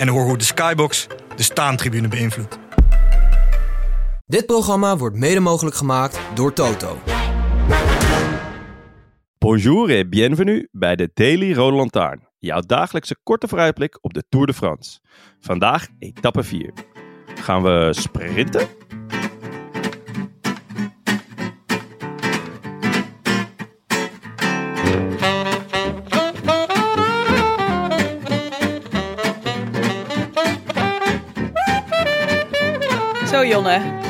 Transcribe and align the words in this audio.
en 0.00 0.08
hoor 0.08 0.24
hoe 0.24 0.38
de 0.38 0.44
Skybox 0.44 1.06
de 1.36 1.42
staantribune 1.42 2.08
beïnvloedt. 2.08 2.58
Dit 4.26 4.46
programma 4.46 4.96
wordt 4.96 5.16
mede 5.16 5.40
mogelijk 5.40 5.76
gemaakt 5.76 6.20
door 6.34 6.52
Toto. 6.52 6.98
Bonjour 9.38 9.90
et 9.90 10.10
bienvenue 10.10 10.68
bij 10.72 10.96
de 10.96 11.10
Daily 11.14 11.54
Rode 11.54 11.76
Lantaarn. 11.76 12.28
Jouw 12.38 12.60
dagelijkse 12.60 13.16
korte 13.22 13.48
vooruitblik 13.48 13.98
op 14.00 14.14
de 14.14 14.24
Tour 14.28 14.46
de 14.46 14.54
France. 14.54 15.00
Vandaag 15.40 15.86
etappe 15.98 16.42
4. 16.42 16.72
Gaan 17.34 17.62
we 17.62 17.88
sprinten? 17.90 18.68
Jonne. 33.60 34.00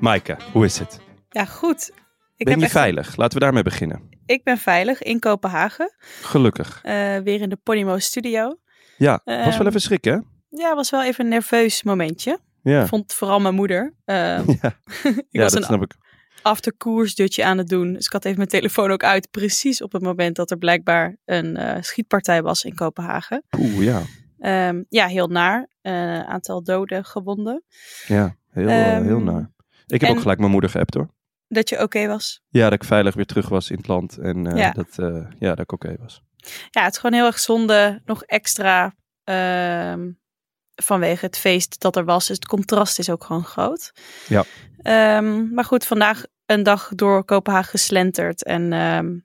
Maaike, 0.00 0.36
hoe 0.52 0.64
is 0.64 0.78
het? 0.78 1.00
Ja, 1.30 1.44
goed. 1.44 1.90
Ik 2.36 2.46
ben 2.46 2.58
je 2.58 2.62
echt- 2.64 2.72
veilig? 2.72 3.16
Laten 3.16 3.38
we 3.38 3.44
daarmee 3.44 3.62
beginnen. 3.62 4.08
Ik 4.26 4.44
ben 4.44 4.58
veilig 4.58 5.02
in 5.02 5.18
Kopenhagen. 5.18 5.92
Gelukkig. 6.22 6.80
eh, 6.82 7.16
weer 7.18 7.40
in 7.40 7.48
de 7.48 7.56
Podimo 7.56 7.98
Studio. 7.98 8.58
Ja, 8.96 9.20
was 9.24 9.34
wel 9.36 9.52
Ehm, 9.52 9.66
even 9.66 9.80
schrik 9.80 10.04
hè? 10.04 10.16
Ja, 10.48 10.74
was 10.74 10.90
wel 10.90 11.04
even 11.04 11.24
een 11.24 11.30
nerveus 11.30 11.82
momentje. 11.82 12.38
Ja, 12.62 12.86
Vond 12.86 13.12
vooral 13.12 13.40
mijn 13.40 13.54
moeder. 13.54 13.94
Eh, 14.04 14.14
ja. 14.62 14.76
ik 15.02 15.24
ja 15.30 15.42
was 15.42 15.52
dat 15.52 15.60
een 15.60 15.62
snap 15.66 15.82
ik. 15.82 15.94
afterkoersdutje 16.42 17.44
aan 17.44 17.58
het 17.58 17.68
doen. 17.68 17.92
Dus 17.92 18.06
ik 18.06 18.12
had 18.12 18.24
even 18.24 18.36
mijn 18.36 18.48
telefoon 18.48 18.90
ook 18.90 19.04
uit. 19.04 19.30
Precies 19.30 19.82
op 19.82 19.92
het 19.92 20.02
moment 20.02 20.36
dat 20.36 20.50
er 20.50 20.58
blijkbaar 20.58 21.16
een 21.24 21.56
eh, 21.56 21.82
schietpartij 21.82 22.42
was 22.42 22.64
in 22.64 22.74
Kopenhagen. 22.74 23.42
Oeh, 23.58 23.82
ja. 23.84 24.02
Ehm, 24.38 24.82
ja, 24.88 25.06
heel 25.06 25.28
naar. 25.28 25.68
Eh, 25.80 26.20
aantal 26.20 26.62
doden, 26.62 27.04
gewonden. 27.04 27.64
Ja, 28.06 28.36
heel, 28.50 28.68
eh, 28.68 28.94
Ehm, 28.96 29.04
heel 29.04 29.20
naar. 29.20 29.50
Ik 29.86 30.00
heb 30.00 30.10
en- 30.10 30.14
ook 30.16 30.20
gelijk 30.20 30.38
mijn 30.38 30.50
moeder 30.52 30.70
geappt 30.70 30.94
hoor. 30.94 31.08
Dat 31.48 31.68
je 31.68 31.82
oké 31.82 32.06
was. 32.06 32.42
Ja, 32.48 32.64
dat 32.64 32.72
ik 32.72 32.84
veilig 32.84 33.14
weer 33.14 33.26
terug 33.26 33.48
was 33.48 33.70
in 33.70 33.76
het 33.76 33.86
land. 33.88 34.18
En 34.18 34.46
eh, 34.46 34.56
Ja. 34.58 34.70
dat, 34.70 34.94
ja, 35.38 35.48
dat 35.48 35.58
ik 35.58 35.72
oké 35.72 35.96
was. 35.98 36.22
Ja, 36.70 36.82
het 36.84 36.92
is 36.94 36.98
gewoon 37.00 37.16
heel 37.16 37.26
erg 37.26 37.38
zonde. 37.38 38.00
Nog 38.04 38.22
extra 38.22 38.94
ehm, 39.24 40.10
vanwege 40.74 41.26
het 41.26 41.38
feest 41.38 41.80
dat 41.80 41.96
er 41.96 42.04
was. 42.04 42.26
Dus 42.26 42.36
het 42.36 42.46
contrast 42.46 42.98
is 42.98 43.10
ook 43.10 43.24
gewoon 43.24 43.44
groot. 43.44 43.92
Ja. 44.28 44.44
Ehm, 44.82 45.52
maar 45.54 45.64
goed, 45.64 45.84
vandaag 45.86 46.22
een 46.46 46.62
dag 46.62 46.90
door 46.94 47.24
Kopenhagen 47.24 47.70
geslenterd. 47.70 48.44
En 48.44 48.72
ehm 48.72 49.18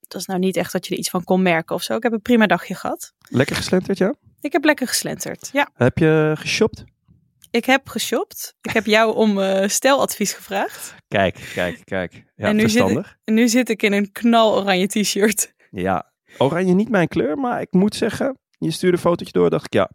het 0.00 0.12
was 0.16 0.26
nou 0.26 0.38
niet 0.38 0.56
echt 0.56 0.72
dat 0.72 0.86
je 0.86 0.92
er 0.92 0.98
iets 1.00 1.10
van 1.10 1.24
kon 1.24 1.42
merken 1.42 1.74
of 1.74 1.82
zo. 1.82 1.96
Ik 1.96 2.02
heb 2.02 2.12
een 2.12 2.22
prima 2.22 2.46
dagje 2.46 2.74
gehad. 2.74 3.14
Lekker 3.28 3.56
geslenterd, 3.56 3.98
ja? 3.98 4.14
Ik 4.40 4.52
heb 4.52 4.64
lekker 4.64 4.86
geslenterd. 4.88 5.50
Ja, 5.52 5.70
Heb 5.74 5.98
je 5.98 6.32
geshopt? 6.38 6.84
ik 7.50 7.64
heb 7.64 7.88
geshopt. 7.88 8.56
Ik 8.60 8.70
heb 8.70 8.86
jou 8.86 9.14
om 9.14 9.40
eh 9.40 9.68
steladvies 9.68 10.32
gevraagd. 10.32 10.94
Kijk, 11.08 11.50
kijk, 11.54 11.80
kijk. 11.84 12.24
Ja, 12.36 12.46
En 12.46 12.56
nu 12.56 12.60
zit 12.68 12.70
verstandig. 12.70 13.16
En 13.24 13.34
nu 13.34 13.48
zit 13.48 13.68
ik 13.68 13.82
in 13.82 13.92
een 13.92 14.12
knaloranje 14.12 14.86
t-shirt. 14.86 15.54
Ja, 15.70 16.12
oranje 16.38 16.74
niet 16.74 16.88
mijn 16.88 17.08
kleur, 17.08 17.36
maar 17.38 17.60
ik 17.60 17.72
moet 17.72 17.94
zeggen, 17.94 18.38
je 18.58 18.70
stuurde 18.70 18.96
een 18.96 19.02
fotootje 19.02 19.32
door, 19.32 19.50
dacht 19.50 19.64
ik, 19.64 19.72
ja, 19.72 19.90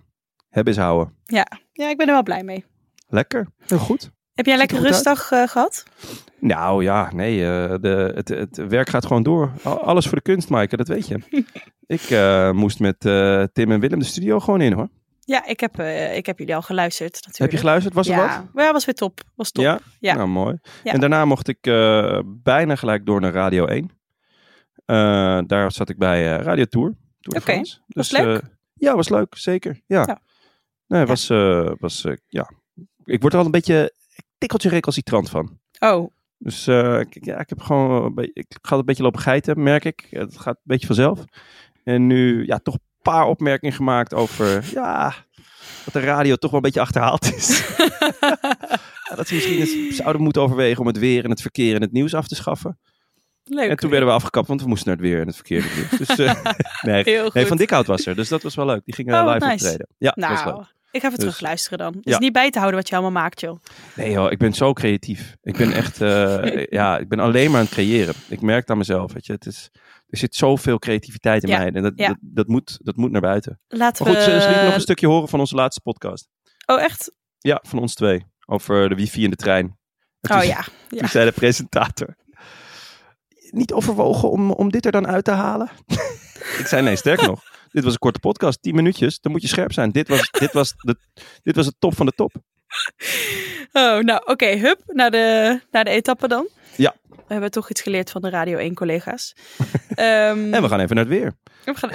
heb 0.49 0.67
eens 0.67 0.77
houden. 0.77 1.15
Ja. 1.25 1.47
ja, 1.71 1.89
ik 1.89 1.97
ben 1.97 2.07
er 2.07 2.13
wel 2.13 2.23
blij 2.23 2.43
mee. 2.43 2.65
Lekker, 3.07 3.47
heel 3.67 3.77
goed. 3.77 4.11
Heb 4.33 4.45
jij 4.45 4.53
er 4.53 4.59
lekker 4.59 4.79
rustdag 4.81 5.31
eh, 5.31 5.47
gehad? 5.47 5.83
Nou 6.39 6.83
ja, 6.83 7.11
nee, 7.13 7.45
eh, 7.45 7.75
de, 7.81 8.11
het, 8.15 8.27
het 8.27 8.67
werk 8.67 8.89
gaat 8.89 9.05
gewoon 9.05 9.23
door. 9.23 9.51
Al- 9.63 9.83
Alles 9.83 10.05
voor 10.07 10.17
de 10.17 10.23
kunst, 10.23 10.49
Maaike, 10.49 10.77
dat 10.77 10.87
weet 10.87 11.07
je. 11.07 11.19
ik 11.97 12.01
eh, 12.01 12.51
moest 12.51 12.79
met 12.79 12.99
Tim 13.53 13.71
en 13.71 13.79
Willem 13.79 13.99
de 13.99 14.05
studio 14.05 14.39
gewoon 14.39 14.61
in, 14.61 14.73
hoor. 14.73 14.89
Ja, 15.19 15.45
ik 15.45 15.59
heb, 15.59 15.79
ik 16.15 16.25
heb 16.25 16.39
jullie 16.39 16.55
al 16.55 16.61
geluisterd 16.61 17.13
natuurlijk. 17.13 17.39
Heb 17.39 17.51
je 17.51 17.57
geluisterd? 17.57 17.93
Was 17.93 18.07
er 18.07 18.15
ja. 18.15 18.45
wat? 18.53 18.65
Ja, 18.65 18.71
was 18.71 18.85
weer 18.85 18.95
top. 18.95 19.21
Was 19.35 19.51
top. 19.51 19.63
Ja? 19.63 19.79
Ja. 19.99 20.15
Nou, 20.15 20.27
mooi. 20.27 20.59
Ja. 20.83 20.91
En 20.93 20.99
daarna 20.99 21.25
mocht 21.25 21.47
ik 21.47 21.57
bijna 22.25 22.75
gelijk 22.75 23.05
door 23.05 23.21
naar 23.21 23.33
Radio 23.33 23.65
1. 23.65 23.89
Eh, 24.85 25.39
daar 25.47 25.71
zat 25.71 25.89
ik 25.89 25.97
bij 25.97 26.25
Radio 26.25 26.65
Tour. 26.65 26.93
Tour 27.19 27.41
Oké, 27.41 27.57
was 27.57 27.81
Dus, 27.87 28.11
leuk? 28.11 28.41
ja, 28.73 28.95
was 28.95 29.09
leuk, 29.09 29.35
zeker. 29.37 29.81
Ja. 29.85 30.21
Nee, 30.87 31.05
was, 31.05 31.27
was 31.79 32.05
ja. 32.27 32.51
Ik 33.05 33.21
word 33.21 33.33
er 33.33 33.39
al 33.39 33.45
een 33.45 33.51
beetje 33.51 33.93
tikkeltje 34.37 34.69
recalcitrant 34.69 35.29
van. 35.29 35.59
Oh, 35.79 36.11
Dus 36.37 36.67
eh, 36.67 36.99
ik, 36.99 37.25
ja, 37.25 37.39
ik 37.39 37.49
heb 37.49 37.61
gewoon 37.61 38.13
beetje, 38.13 38.31
ik 38.33 38.57
ga 38.61 38.75
een 38.77 38.85
beetje 38.85 39.03
lopen 39.03 39.21
geiten, 39.21 39.63
merk 39.63 39.85
ik. 39.85 40.07
Het 40.09 40.37
gaat 40.39 40.55
een 40.55 40.61
beetje 40.63 40.87
vanzelf. 40.87 41.19
En 41.83 42.07
nu, 42.07 42.45
ja, 42.45 42.57
toch 42.59 42.73
een 42.73 42.81
paar 43.01 43.25
opmerkingen 43.25 43.75
gemaakt 43.75 44.13
over, 44.13 44.63
ja, 44.73 45.13
dat 45.83 45.93
de 45.93 45.99
radio 45.99 46.35
toch 46.35 46.51
wel 46.51 46.59
een 46.59 46.65
beetje 46.65 46.81
achterhaald 46.81 47.33
is. 47.35 47.47
Ja, 49.09 49.15
dat 49.15 49.27
ze 49.27 49.33
misschien 49.33 49.59
eens 49.59 49.95
zouden 49.97 50.21
moeten 50.21 50.41
overwegen 50.41 50.79
om 50.79 50.87
het 50.87 50.97
weer 50.97 51.23
en 51.23 51.29
het 51.29 51.41
verkeer 51.41 51.75
en 51.75 51.81
het 51.81 51.91
nieuws 51.91 52.13
af 52.13 52.27
te 52.27 52.35
schaffen. 52.35 52.79
leuk. 53.43 53.69
En 53.69 53.77
toen 53.77 53.89
werden 53.89 54.07
we 54.09 54.15
afgekapt, 54.15 54.47
want 54.47 54.61
we 54.61 54.67
moesten 54.67 54.87
naar 54.87 54.97
het 54.97 55.05
weer 55.05 55.19
en 55.21 55.27
het 55.27 55.35
verkeer 55.35 55.63
het. 55.65 55.97
Dus, 56.07 56.17
eh, 56.17 56.43
nee, 56.81 57.03
nee, 57.33 57.45
Van 57.45 57.57
Dikhout 57.57 57.87
was 57.87 58.05
er, 58.05 58.15
dus 58.15 58.29
dat 58.29 58.43
was 58.43 58.55
wel 58.55 58.65
leuk. 58.65 58.85
Die 58.85 58.93
ging 58.93 59.11
eh, 59.11 59.19
Oh, 59.19 59.33
live 59.33 59.45
nice. 59.45 59.53
optreden. 59.65 59.87
Ja, 59.97 60.11
dat 60.15 60.29
was 60.29 60.43
leuk. 60.45 60.73
Ik 60.93 61.01
ga 61.01 61.07
even 61.07 61.09
Dus- 61.09 61.17
terugluisteren 61.19 61.77
dan. 61.77 61.93
Het 61.93 62.05
Ja. 62.05 62.11
is 62.11 62.17
niet 62.19 62.33
bij 62.33 62.49
te 62.49 62.57
houden 62.59 62.79
wat 62.79 62.89
je 62.89 62.95
allemaal 62.95 63.21
maakt, 63.21 63.39
joh. 63.39 63.59
Nee 63.95 64.11
joh, 64.11 64.31
ik 64.31 64.37
ben 64.37 64.53
zo 64.53 64.73
creatief. 64.73 65.35
Ik 65.41 65.57
ben 65.57 65.71
echt, 65.71 66.01
eh, 66.01 66.65
ja, 66.79 66.97
ik 66.97 67.07
ben 67.09 67.19
alleen 67.19 67.49
maar 67.49 67.59
aan 67.59 67.65
het 67.65 67.73
creëren. 67.73 68.13
Ik 68.29 68.41
merk 68.41 68.69
aan 68.69 68.77
mezelf, 68.77 69.13
weet 69.13 69.25
je. 69.25 69.33
Het 69.33 69.45
is, 69.45 69.69
er 70.07 70.17
zit 70.17 70.35
zoveel 70.35 70.79
creativiteit 70.79 71.43
in 71.43 71.49
Ja, 71.49 71.57
mij. 71.57 71.71
En 71.71 71.83
dat, 71.83 71.93
ja. 71.95 72.07
dat, 72.07 72.17
dat, 72.21 72.47
moet, 72.47 72.77
dat 72.81 72.95
moet 72.95 73.11
naar 73.11 73.21
buiten. 73.21 73.59
Laten 73.67 74.05
Maar 74.05 74.13
goed, 74.15 74.25
we... 74.25 74.41
ze, 74.41 74.61
nog 74.65 74.73
een 74.73 74.81
stukje 74.81 75.07
horen 75.07 75.29
van 75.29 75.39
onze 75.39 75.55
laatste 75.55 75.81
podcast. 75.81 76.29
Oh, 76.65 76.81
echt? 76.81 77.11
Ja, 77.39 77.59
van 77.67 77.79
ons 77.79 77.93
twee. 77.93 78.25
Over 78.45 78.89
de 78.89 78.95
wifi 78.95 79.23
in 79.23 79.29
de 79.29 79.35
trein. 79.35 79.77
En 80.21 80.31
Oh 80.31 80.39
toen- 80.39 80.47
ja. 80.47 80.63
Toen 80.97 81.07
zei 81.07 81.25
de 81.25 81.31
presentator. 81.31 82.15
Niet 83.49 83.73
overwogen 83.73 84.29
om, 84.31 84.51
om 84.51 84.71
dit 84.71 84.85
er 84.85 84.91
dan 84.91 85.07
uit 85.07 85.23
te 85.23 85.31
halen? 85.31 85.69
ik 86.59 86.65
zei 86.67 86.81
nee, 86.83 86.95
sterker 86.95 87.27
nog. 87.27 87.43
Dit 87.73 87.83
was 87.83 87.93
een 87.93 87.99
korte 87.99 88.19
podcast, 88.19 88.61
10 88.61 88.75
minuutjes. 88.75 89.19
Dan 89.19 89.31
moet 89.31 89.41
je 89.41 89.47
scherp 89.47 89.73
zijn. 89.73 89.91
Dit 89.91 90.07
was, 90.07 90.29
dit 90.31 90.53
was, 90.53 90.73
de, 90.77 90.95
dit 91.43 91.55
was 91.55 91.65
het 91.65 91.75
top 91.79 91.95
van 91.95 92.05
de 92.05 92.11
top. 92.11 92.31
Oh, 93.75 93.99
nou, 93.99 94.21
oké. 94.25 94.45
hup, 94.45 94.81
naar 94.85 95.11
de, 95.11 95.59
naar 95.71 95.83
de 95.83 95.89
etappe 95.89 96.27
dan. 96.27 96.47
Ja. 96.75 96.95
We 97.09 97.33
hebben 97.33 97.51
toch 97.51 97.69
iets 97.69 97.81
geleerd 97.81 98.11
van 98.11 98.21
de 98.21 98.29
Radio 98.29 98.57
1 98.57 98.73
collega's. 98.73 99.35
Ehm, 99.95 100.53
En 100.53 100.61
we 100.61 100.67
gaan 100.67 100.79
even 100.79 100.95
naar 100.95 101.05
het 101.05 101.13
weer. 101.13 101.33
We 101.65 101.75
gaan... 101.75 101.89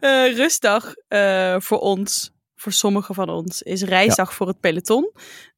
Eh, 0.00 0.36
rustdag 0.36 0.94
eh, 1.08 1.56
voor 1.58 1.78
ons, 1.78 2.30
voor 2.54 2.72
sommigen 2.72 3.14
van 3.14 3.28
ons, 3.28 3.62
is 3.62 3.82
reisdag 3.82 4.34
voor 4.34 4.46
het 4.46 4.60
peloton. 4.60 5.12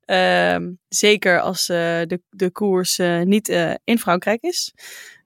Ehm, 0.05 0.73
zeker 0.89 1.41
als 1.41 1.69
eh, 1.69 1.77
de, 2.07 2.23
de 2.31 2.51
koers 2.51 2.99
niet 3.25 3.49
in 3.85 3.99
Frankrijk 3.99 4.43
is. 4.43 4.75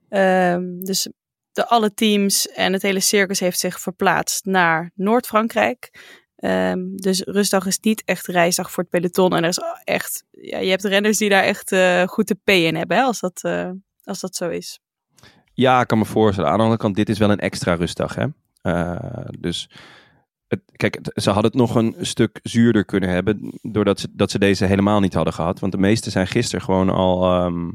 Ehm, 0.08 0.78
dus 0.78 1.08
de, 1.54 1.66
alle 1.66 1.94
teams 1.94 2.48
en 2.48 2.72
het 2.72 2.82
hele 2.82 3.00
circus 3.00 3.40
heeft 3.40 3.58
zich 3.58 3.80
verplaatst 3.80 4.44
naar 4.44 4.90
Noord-Frankrijk. 4.94 5.90
Ehm, 6.36 6.96
dus 6.96 7.20
rustdag 7.20 7.66
is 7.66 7.78
niet 7.78 8.02
echt 8.04 8.26
reisdag 8.26 8.70
voor 8.70 8.82
het 8.82 8.92
peloton. 8.92 9.36
En 9.36 9.42
er 9.42 9.48
is 9.48 9.60
echt, 9.84 10.24
ja, 10.30 10.58
je 10.58 10.70
hebt 10.70 10.84
renners 10.84 11.18
die 11.18 11.28
daar 11.28 11.42
echt 11.42 11.72
eh, 11.72 12.02
goed 12.02 12.28
de 12.28 12.36
P 12.44 12.50
in 12.50 12.76
hebben, 12.76 12.96
hè, 12.96 13.02
als, 13.02 13.20
dat, 13.20 13.40
eh, 13.42 13.70
als 14.04 14.20
dat 14.20 14.36
zo 14.36 14.48
is. 14.48 14.80
Ja, 15.52 15.80
ik 15.80 15.86
kan 15.86 15.98
me 15.98 16.04
voorstellen. 16.04 16.50
Aan 16.50 16.56
de 16.56 16.62
andere 16.62 16.80
kant, 16.80 16.96
dit 16.96 17.08
is 17.08 17.18
wel 17.18 17.30
een 17.30 17.38
extra 17.38 17.74
rustdag. 17.74 18.14
Hè? 18.14 18.26
Eh, 18.62 19.26
dus 19.38 19.70
het, 20.48 20.60
kijk, 20.72 20.98
ze 21.14 21.30
hadden 21.30 21.50
het 21.50 21.60
nog 21.60 21.74
een 21.74 21.96
stuk 22.00 22.38
zuurder 22.42 22.84
kunnen 22.84 23.08
hebben. 23.08 23.58
Doordat 23.62 24.00
ze, 24.00 24.08
dat 24.12 24.30
ze 24.30 24.38
deze 24.38 24.64
helemaal 24.64 25.00
niet 25.00 25.14
hadden 25.14 25.32
gehad. 25.32 25.60
Want 25.60 25.72
de 25.72 25.78
meesten 25.78 26.12
zijn 26.12 26.26
gisteren 26.26 26.64
gewoon 26.64 26.90
al, 26.90 27.24
ehm, 27.24 27.70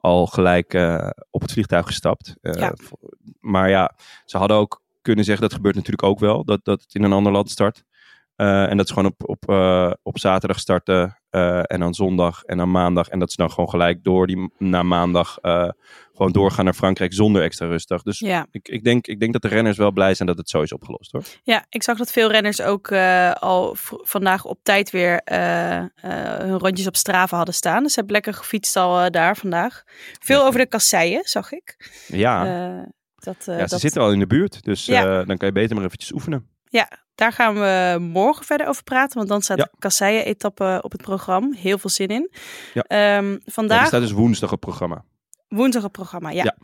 al 0.00 0.26
gelijk 0.26 0.74
eh, 0.74 1.10
op 1.30 1.40
het 1.40 1.52
vliegtuig 1.52 1.86
gestapt. 1.86 2.34
Eh, 2.40 2.52
Ja. 2.52 2.74
Maar 3.40 3.70
ja, 3.70 3.94
ze 4.24 4.38
hadden 4.38 4.56
ook 4.56 4.82
kunnen 5.02 5.24
zeggen, 5.24 5.44
dat 5.44 5.54
gebeurt 5.54 5.74
natuurlijk 5.74 6.02
ook 6.02 6.18
wel. 6.18 6.44
Dat, 6.44 6.64
dat 6.64 6.80
het 6.80 6.94
in 6.94 7.02
een 7.02 7.12
ander 7.12 7.32
land 7.32 7.50
start. 7.50 7.84
Eh, 8.38 8.70
en 8.70 8.76
dat 8.76 8.86
is 8.86 8.92
gewoon 8.92 9.10
op, 9.18 9.28
op, 9.28 9.48
eh, 9.48 9.90
op 10.02 10.18
zaterdag 10.18 10.58
starten 10.58 11.18
eh, 11.30 11.60
en 11.62 11.80
dan 11.80 11.94
zondag 11.94 12.42
en 12.42 12.56
dan 12.58 12.70
maandag. 12.70 13.08
En 13.08 13.18
dat 13.18 13.30
ze 13.30 13.36
dan 13.36 13.50
gewoon 13.50 13.68
gelijk 13.70 14.04
door 14.04 14.26
die 14.26 14.52
na 14.58 14.82
maandag 14.82 15.38
gewoon 16.12 16.32
doorgaan 16.32 16.64
naar 16.64 16.74
Frankrijk 16.74 17.14
zonder 17.14 17.42
extra 17.42 17.66
rustdag. 17.66 18.02
Dus 18.02 18.18
Ja. 18.18 18.46
ik, 18.50 18.68
ik, 18.68 18.84
denk, 18.84 19.06
ik 19.06 19.20
denk 19.20 19.32
dat 19.32 19.42
de 19.42 19.48
renners 19.48 19.76
wel 19.76 19.92
blij 19.92 20.14
zijn 20.14 20.28
dat 20.28 20.36
het 20.38 20.48
zo 20.50 20.62
is 20.62 20.72
opgelost 20.72 21.12
hoor. 21.12 21.22
ja, 21.42 21.64
ik 21.68 21.82
zag 21.82 21.98
dat 21.98 22.10
veel 22.12 22.30
renners 22.30 22.60
ook 22.62 22.92
al 23.32 23.76
vandaag 24.02 24.44
op 24.44 24.58
tijd 24.62 24.90
weer 24.90 25.20
hun 26.00 26.58
rondjes 26.58 26.86
op 26.86 26.96
Strava 26.96 27.36
hadden 27.36 27.54
staan. 27.54 27.82
Dus 27.82 27.92
ze 27.92 27.98
hebben 27.98 28.14
lekker 28.14 28.34
gefietst 28.34 28.76
al 28.76 29.10
daar 29.10 29.36
vandaag. 29.36 29.82
Veel 30.20 30.44
over 30.44 30.60
de 30.60 30.66
kasseien, 30.66 31.22
zag 31.24 31.52
ik. 31.52 31.90
Ja, 32.06 32.44
dat, 33.14 33.36
ja 33.44 33.52
ze 33.58 33.66
dat- 33.68 33.80
zitten 33.80 34.02
al 34.02 34.12
in 34.12 34.18
de 34.18 34.26
buurt. 34.26 34.62
Dus 34.64 34.86
Ja. 34.86 35.24
dan 35.24 35.36
kan 35.36 35.48
je 35.48 35.54
beter 35.54 35.76
maar 35.76 35.84
eventjes 35.84 36.12
oefenen. 36.12 36.48
Daar 37.18 37.32
gaan 37.32 37.54
we 37.54 37.96
morgen 38.00 38.44
verder 38.44 38.66
over 38.66 38.82
praten, 38.82 39.16
want 39.16 39.28
dan 39.28 39.42
staat 39.42 39.58
Ja. 39.58 39.64
de 39.64 39.70
kasseien-etappe 39.78 40.78
op 40.82 40.92
het 40.92 41.02
programma. 41.02 41.56
Heel 41.56 41.78
veel 41.78 41.90
zin 41.90 42.08
in. 42.08 42.30
Ja. 42.74 42.82
Ehm, 42.82 43.30
Ja, 43.30 43.38
vandaag, 43.44 43.86
staat 43.86 44.00
dus 44.00 44.10
woensdag 44.10 44.52
op 44.52 44.60
programma. 44.60 45.04
woensdag 45.48 45.82
het 45.82 45.92
programma, 45.92 46.30
ja. 46.30 46.42
Ja. 46.44 46.56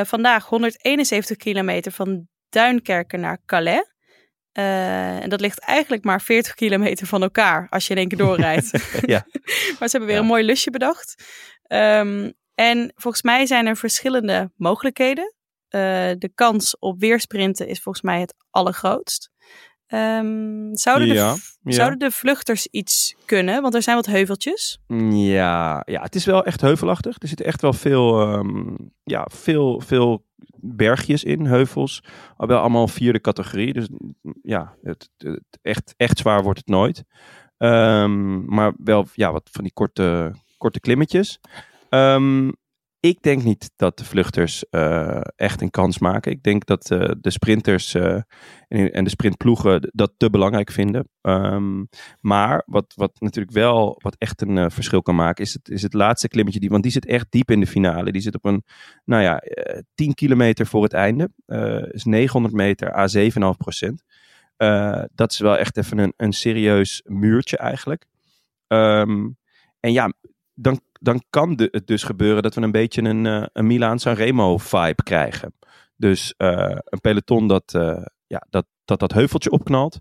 Eh, 0.00 0.06
vandaag 0.06 0.46
171 0.46 1.36
kilometer 1.36 1.92
van 1.92 2.28
Duinkerken 2.48 3.20
naar 3.20 3.38
Calais. 3.46 3.84
Eh, 4.52 5.22
en 5.22 5.28
dat 5.28 5.40
ligt 5.40 5.58
eigenlijk 5.60 6.04
maar 6.04 6.20
40 6.22 6.54
kilometer 6.54 7.06
van 7.06 7.22
elkaar 7.22 7.66
als 7.70 7.86
je 7.86 7.92
in 7.92 7.98
één 7.98 8.08
keer 8.08 8.18
doorrijdt. 8.18 8.70
Ja. 9.06 9.26
maar 9.78 9.88
ze 9.88 9.96
hebben 9.96 10.06
weer 10.06 10.14
Ja. 10.16 10.20
een 10.20 10.26
mooi 10.26 10.44
lusje 10.44 10.70
bedacht. 10.70 11.24
Ehm, 11.62 12.30
en 12.54 12.92
volgens 12.94 13.22
mij 13.22 13.46
zijn 13.46 13.66
er 13.66 13.76
verschillende 13.76 14.50
mogelijkheden. 14.56 15.34
Eh, 15.68 15.80
de 16.18 16.30
kans 16.34 16.78
op 16.78 17.00
weersprinten 17.00 17.68
is 17.68 17.80
volgens 17.82 18.04
mij 18.04 18.20
het 18.20 18.34
allergrootst. 18.50 19.30
Ehm, 19.94 20.74
zouden, 20.74 21.08
Ja, 21.08 21.34
de, 21.34 21.40
ja. 21.62 21.72
zouden 21.72 21.98
de 21.98 22.10
vluchters 22.10 22.66
iets 22.66 23.14
kunnen? 23.24 23.62
Want 23.62 23.74
er 23.74 23.82
zijn 23.82 23.96
wat 23.96 24.06
heuveltjes. 24.06 24.78
Ja, 25.10 25.82
ja, 25.86 26.02
het 26.02 26.14
is 26.14 26.24
wel 26.24 26.44
echt 26.44 26.60
heuvelachtig. 26.60 27.16
Er 27.18 27.28
zitten 27.28 27.46
echt 27.46 27.60
wel 27.60 27.72
veel, 27.72 28.20
ehm, 28.20 28.74
ja, 29.04 29.26
veel, 29.32 29.80
veel 29.80 30.24
bergjes 30.56 31.24
in, 31.24 31.44
heuvels. 31.46 32.02
Al 32.36 32.46
wel 32.46 32.58
allemaal 32.60 32.88
vierde 32.88 33.20
categorie. 33.20 33.72
Dus 33.72 33.86
ja, 34.42 34.74
het, 34.82 35.10
het- 35.18 35.58
echt, 35.62 35.94
echt 35.96 36.18
zwaar 36.18 36.42
wordt 36.42 36.58
het 36.58 36.68
nooit. 36.68 37.04
Ehm, 37.58 38.44
maar 38.44 38.72
wel 38.84 39.06
ja, 39.12 39.32
wat 39.32 39.48
van 39.52 39.64
die 39.64 39.72
korte, 39.72 40.32
korte 40.58 40.80
klimmetjes. 40.80 41.40
Ehm, 41.88 42.50
ik 43.04 43.22
denk 43.22 43.42
niet 43.42 43.70
dat 43.76 43.98
de 43.98 44.04
vluchters 44.04 44.68
eh, 44.68 45.20
echt 45.36 45.60
een 45.60 45.70
kans 45.70 45.98
maken. 45.98 46.32
Ik 46.32 46.42
denk 46.42 46.66
dat 46.66 46.90
eh, 46.90 47.10
de 47.20 47.30
sprinters 47.30 47.94
eh, 47.94 48.20
en, 48.68 49.04
de 49.04 49.10
sprintploegen 49.10 49.90
dat 49.92 50.12
te 50.16 50.30
belangrijk 50.30 50.70
vinden. 50.70 51.08
Ehm, 51.20 51.84
maar 52.20 52.62
wat, 52.66 52.92
wat 52.96 53.20
natuurlijk 53.20 53.54
wel, 53.54 53.98
wat 54.02 54.16
echt 54.18 54.42
een 54.42 54.70
verschil 54.70 55.02
kan 55.02 55.14
maken, 55.14 55.44
is 55.44 55.52
het, 55.52 55.68
is 55.68 55.82
het 55.82 55.92
laatste 55.92 56.28
klimmetje. 56.28 56.60
Die, 56.60 56.68
want 56.68 56.82
die 56.82 56.92
zit 56.92 57.06
echt 57.06 57.26
diep 57.30 57.50
in 57.50 57.60
de 57.60 57.66
finale. 57.66 58.12
Die 58.12 58.22
zit 58.22 58.34
op 58.34 58.44
een, 58.44 58.64
nou 59.04 59.22
ja, 59.22 59.38
eh 59.38 59.80
10 59.94 60.14
kilometer 60.14 60.66
voor 60.66 60.82
het 60.82 60.92
einde. 60.92 61.30
Is 61.90 62.04
900 62.04 62.54
meter, 62.54 62.96
a 62.96 63.08
7,5 63.08 63.56
procent. 63.56 64.02
Dat 65.14 65.32
is 65.32 65.38
wel 65.38 65.58
echt 65.58 65.76
even 65.76 65.98
een, 65.98 66.12
een 66.16 66.32
serieus 66.32 67.02
muurtje 67.04 67.56
eigenlijk. 67.56 68.06
Ehm, 68.66 69.28
en 69.80 69.92
ja, 69.92 70.12
dan, 70.54 70.80
dan 71.04 71.22
kan 71.30 71.56
de, 71.56 71.68
het 71.70 71.86
dus 71.86 72.02
gebeuren 72.02 72.42
dat 72.42 72.54
we 72.54 72.60
een 72.60 72.70
beetje 72.70 73.02
een, 73.02 73.26
eh, 73.26 73.44
een 73.52 73.66
Milaan 73.66 73.98
Sanremo 73.98 74.58
vibe 74.58 75.02
krijgen. 75.02 75.54
Dus 75.96 76.34
eh, 76.36 76.76
een 76.84 77.00
peloton 77.00 77.48
dat, 77.48 77.74
eh, 77.74 78.02
ja, 78.26 78.46
dat, 78.50 78.66
dat 78.84 78.98
dat 78.98 79.12
heuveltje 79.12 79.50
opknalt. 79.50 79.98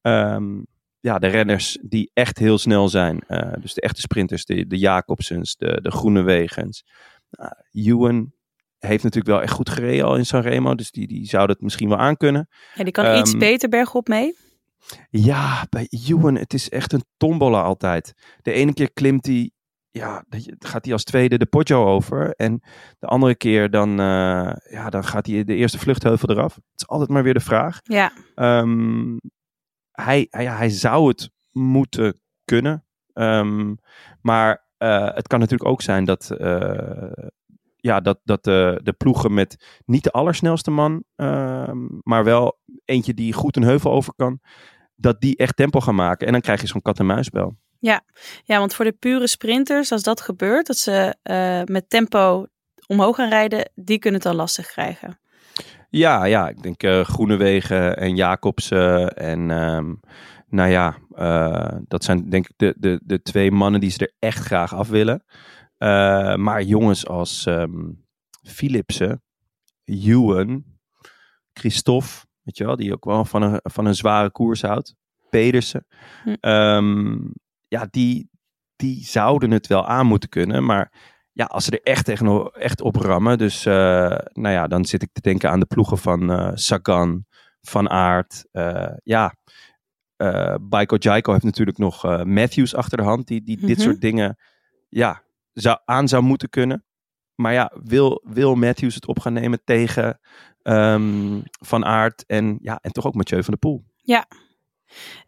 Ehm, 0.00 0.62
ja, 1.00 1.18
de 1.18 1.26
renners 1.26 1.78
die 1.82 2.10
echt 2.14 2.38
heel 2.38 2.58
snel 2.58 2.88
zijn. 2.88 3.24
dus 3.60 3.74
de 3.74 3.80
echte 3.80 4.00
sprinters, 4.00 4.44
de, 4.44 4.66
de 4.66 4.78
Jacobsens, 4.78 5.56
de, 5.56 5.80
de 5.80 5.90
Groene 5.90 6.22
Wegens. 6.22 6.84
Uh, 7.30 7.86
Ewan 7.86 8.32
heeft 8.78 9.02
natuurlijk 9.02 9.34
wel 9.34 9.42
echt 9.42 9.52
goed 9.52 9.70
gereden 9.70 10.04
al 10.04 10.16
in 10.16 10.26
Sanremo. 10.26 10.74
Dus 10.74 10.90
die, 10.90 11.06
die 11.06 11.26
zou 11.26 11.46
dat 11.46 11.60
misschien 11.60 11.88
wel 11.88 11.98
aankunnen. 11.98 12.48
Ja, 12.74 12.84
die 12.84 12.92
kan 12.92 13.18
iets 13.18 13.30
Ehm, 13.30 13.38
beter 13.38 13.68
bergop 13.68 14.08
mee. 14.08 14.34
Ja, 15.10 15.66
bij 15.70 15.86
Ewan, 15.88 16.34
het 16.34 16.54
is 16.54 16.68
echt 16.68 16.92
een 16.92 17.04
tombola 17.16 17.62
altijd. 17.62 18.14
De 18.42 18.52
ene 18.52 18.72
keer 18.74 18.92
klimt 18.92 19.26
hij, 19.26 19.50
ja, 19.96 20.24
gaat 20.58 20.84
hij 20.84 20.92
als 20.92 21.04
tweede 21.04 21.38
de 21.38 21.46
Poggio 21.46 21.84
over. 21.84 22.34
En 22.34 22.62
de 22.98 23.06
andere 23.06 23.34
keer 23.34 23.70
dan, 23.70 23.90
eh, 23.90 24.52
ja, 24.70 24.90
dan 24.90 25.04
gaat 25.04 25.26
hij 25.26 25.44
de 25.44 25.54
eerste 25.54 25.78
vluchtheuvel 25.78 26.30
eraf. 26.30 26.54
Het 26.54 26.64
is 26.76 26.86
altijd 26.86 27.10
maar 27.10 27.22
weer 27.22 27.34
de 27.34 27.40
vraag. 27.40 27.80
Ja, 27.82 28.12
Ehm, 28.34 29.16
hij, 29.92 30.26
hij, 30.30 30.68
zou 30.68 31.08
het 31.08 31.30
moeten 31.52 32.20
kunnen. 32.44 32.84
Ehm, 33.12 33.74
maar 34.20 34.64
eh, 34.76 35.14
het 35.14 35.26
kan 35.26 35.38
natuurlijk 35.38 35.70
ook 35.70 35.82
zijn 35.82 36.04
dat, 36.04 36.30
eh, 36.30 37.28
ja, 37.76 38.00
dat, 38.00 38.20
dat 38.24 38.44
de, 38.44 38.80
de 38.82 38.92
ploegen 38.92 39.34
met 39.34 39.80
niet 39.84 40.04
de 40.04 40.10
allersnelste 40.10 40.70
man, 40.70 41.04
ehm, 41.14 41.86
maar 42.02 42.24
wel 42.24 42.58
eentje 42.84 43.14
die 43.14 43.32
goed 43.32 43.56
een 43.56 43.62
heuvel 43.62 43.90
over 43.90 44.14
kan, 44.16 44.40
dat 44.96 45.20
die 45.20 45.36
echt 45.36 45.56
tempo 45.56 45.80
gaan 45.80 45.94
maken. 45.94 46.26
En 46.26 46.32
dan 46.32 46.42
krijg 46.42 46.60
je 46.60 46.66
zo'n 46.66 46.82
kat-en-muisspel. 46.82 47.56
Ja, 47.80 48.02
want 48.44 48.74
voor 48.74 48.84
de 48.84 48.92
pure 48.92 49.26
sprinters, 49.26 49.92
als 49.92 50.02
dat 50.02 50.20
gebeurt, 50.20 50.66
dat 50.66 50.76
ze 50.76 51.16
eh, 51.22 51.62
met 51.64 51.90
tempo 51.90 52.46
omhoog 52.86 53.16
gaan 53.16 53.28
rijden, 53.28 53.70
die 53.74 53.98
kunnen 53.98 54.20
het 54.20 54.28
dan 54.28 54.38
lastig 54.38 54.66
krijgen. 54.66 55.18
Ja, 55.90 56.24
ja, 56.24 56.48
ik 56.48 56.62
denk 56.62 56.82
eh 56.82 57.04
Groenewegen 57.04 57.96
en 57.96 58.16
Jacobsen 58.16 59.16
en 59.16 59.50
ehm, 59.50 59.94
nou 60.48 60.70
ja, 60.70 60.96
eh, 61.14 61.76
dat 61.88 62.04
zijn 62.04 62.28
denk 62.28 62.48
ik 62.48 62.54
de, 62.56 62.74
de, 62.78 63.00
de 63.04 63.22
twee 63.22 63.50
mannen 63.50 63.80
die 63.80 63.90
ze 63.90 63.98
er 63.98 64.12
echt 64.18 64.44
graag 64.44 64.74
af 64.74 64.88
willen. 64.88 65.24
Maar 66.36 66.62
jongens 66.62 67.06
als 67.06 67.46
ehm 67.46 67.90
Philipsen, 68.42 69.22
Ewan, 69.84 70.64
Christophe, 71.52 72.26
weet 72.42 72.56
je 72.56 72.64
wel, 72.64 72.76
die 72.76 72.92
ook 72.92 73.04
wel 73.04 73.24
van 73.24 73.42
een, 73.42 73.60
van 73.62 73.86
een 73.86 73.94
zware 73.94 74.30
koers 74.30 74.62
houdt. 74.62 74.94
Pedersen. 75.30 75.86
Hm. 76.22 76.34
Ehm, 76.40 77.18
ja, 77.68 77.86
die, 77.90 78.30
die 78.76 79.04
zouden 79.04 79.50
het 79.50 79.66
wel 79.66 79.86
aan 79.86 80.06
moeten 80.06 80.28
kunnen, 80.28 80.64
maar 80.64 81.14
ja, 81.32 81.44
als 81.44 81.64
ze 81.64 81.70
er 81.70 81.92
echt, 81.92 82.04
tegen, 82.04 82.50
echt 82.52 82.80
op 82.80 82.96
rammen. 82.96 83.38
Dus 83.38 83.66
uh, 83.66 83.74
nou 84.32 84.54
ja, 84.54 84.66
dan 84.66 84.84
zit 84.84 85.02
ik 85.02 85.12
te 85.12 85.20
denken 85.20 85.50
aan 85.50 85.60
de 85.60 85.66
ploegen 85.66 85.98
van 85.98 86.30
uh, 86.30 86.50
Sagan, 86.54 87.24
Van 87.60 87.90
Aert. 87.90 88.46
Uh, 88.52 88.92
ja, 89.02 89.34
uh, 90.16 90.54
Baiko 90.60 90.96
Jaiko 90.98 91.32
heeft 91.32 91.44
natuurlijk 91.44 91.78
nog 91.78 92.24
Matthews 92.24 92.74
achter 92.74 92.98
de 92.98 93.04
hand. 93.04 93.26
Die, 93.26 93.42
die 93.42 93.54
mm 93.54 93.60
-hmm. 93.60 93.68
dit 93.68 93.80
soort 93.80 94.00
dingen 94.00 94.38
ja, 94.88 95.22
zou, 95.52 95.78
aan 95.84 96.08
zou 96.08 96.22
moeten 96.22 96.48
kunnen. 96.48 96.84
Maar 97.34 97.52
ja, 97.52 97.72
wil, 97.82 98.22
wil 98.24 98.54
Matthews 98.54 98.94
het 98.94 99.06
op 99.06 99.20
gaan 99.20 99.32
nemen 99.32 99.60
tegen 99.64 100.20
um, 100.62 101.42
Van 101.60 101.84
Aert 101.84 102.26
en, 102.26 102.58
ja, 102.60 102.78
en 102.82 102.92
toch 102.92 103.06
ook 103.06 103.14
Mathieu 103.14 103.42
van 103.42 103.54
der 103.58 103.70
Poel? 103.70 103.84
Ja, 103.96 104.26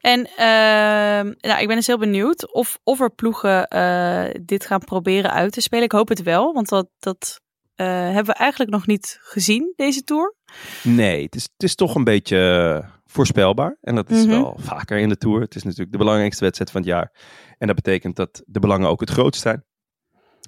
en 0.01 0.21
uh, 0.21 1.35
nou, 1.41 1.61
ik 1.61 1.67
ben 1.67 1.77
dus 1.77 1.87
heel 1.87 1.99
benieuwd 1.99 2.53
of, 2.53 2.79
of 2.85 3.01
er 3.01 3.11
ploegen 3.11 3.67
uh, 3.75 4.25
dit 4.43 4.67
gaan 4.67 4.81
proberen 4.81 5.33
uit 5.33 5.53
te 5.53 5.61
spelen. 5.61 5.85
Ik 5.85 5.93
hoop 5.93 6.09
het 6.09 6.23
wel, 6.23 6.53
want 6.53 6.69
dat, 6.69 6.89
dat 6.99 7.41
uh, 7.77 7.87
hebben 7.87 8.25
we 8.25 8.33
eigenlijk 8.33 8.71
nog 8.71 8.87
niet 8.87 9.19
gezien, 9.21 9.73
deze 9.77 10.03
Tour. 10.03 10.35
Nee, 10.83 11.25
het 11.25 11.35
is, 11.35 11.43
het 11.43 11.63
is 11.63 11.75
toch 11.75 11.95
een 11.95 12.05
beetje 12.05 12.85
voorspelbaar. 13.07 13.77
En 13.81 13.95
dat 13.95 14.11
is 14.11 14.25
mm 14.25 14.31
-hmm. 14.31 14.43
wel 14.43 14.57
vaker 14.61 14.99
in 14.99 15.09
de 15.09 15.17
Tour. 15.17 15.41
Het 15.41 15.55
is 15.55 15.63
natuurlijk 15.63 15.93
de 15.93 15.99
belangrijkste 15.99 16.45
wedstrijd 16.45 16.71
van 16.71 16.81
het 16.81 16.91
jaar. 16.91 17.13
En 17.59 17.67
dat 17.67 17.77
betekent 17.77 18.17
dat 18.17 18.43
de 18.47 18.61
belangen 18.61 18.89
ook 18.89 19.01
het 19.01 19.11
grootst 19.11 19.43
zijn. 19.43 19.65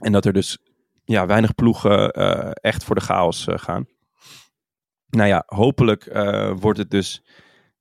En 0.00 0.12
dat 0.12 0.24
er 0.24 0.32
dus 0.32 0.58
ja, 1.04 1.26
weinig 1.26 1.54
ploegen 1.54 2.10
echt 2.52 2.84
voor 2.84 2.94
de 2.94 3.00
chaos 3.00 3.46
gaan. 3.48 3.86
Nou 5.08 5.28
ja, 5.28 5.42
hopelijk 5.46 6.04
wordt 6.60 6.78
het 6.78 6.90
dus 6.90 7.22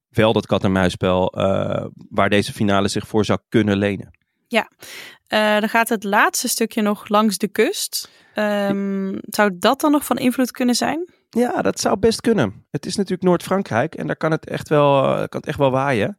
wel 0.09 0.33
dat 0.33 0.45
kat-en-muisspel 0.45 1.33
uh, 1.37 1.85
waar 2.09 2.29
deze 2.29 2.53
finale 2.53 2.87
zich 2.87 3.07
voor 3.07 3.25
zou 3.25 3.39
kunnen 3.49 3.77
lenen. 3.77 4.17
Ja, 4.47 4.69
uh, 5.29 5.59
dan 5.59 5.69
gaat 5.69 5.89
het 5.89 6.03
laatste 6.03 6.47
stukje 6.47 6.81
nog 6.81 7.07
langs 7.07 7.37
de 7.37 7.47
kust. 7.47 8.09
Um, 8.35 9.17
zou 9.21 9.51
dat 9.59 9.81
dan 9.81 9.91
nog 9.91 10.05
van 10.05 10.17
invloed 10.17 10.51
kunnen 10.51 10.75
zijn? 10.75 11.09
Ja, 11.29 11.61
dat 11.61 11.79
zou 11.79 11.97
best 11.97 12.21
kunnen. 12.21 12.65
Het 12.71 12.85
is 12.85 12.95
natuurlijk 12.95 13.23
Noord-Frankrijk 13.23 13.95
en 13.95 14.07
daar 14.07 14.15
kan 14.15 14.31
het 14.31 14.47
echt 14.47 14.69
wel, 14.69 15.03
uh, 15.03 15.15
kan 15.15 15.39
het 15.39 15.45
echt 15.45 15.57
wel 15.57 15.71
waaien. 15.71 16.17